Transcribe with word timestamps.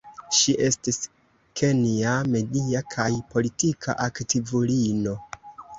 Ŝi 0.35 0.53
estis 0.67 0.97
kenja 1.61 2.15
media 2.37 2.83
kaj 2.97 3.09
politika 3.35 4.01
aktivulino. 4.11 5.21